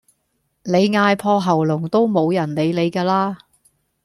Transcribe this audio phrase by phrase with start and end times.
[0.63, 3.37] 你嗌破喉嚨都無人理你咖啦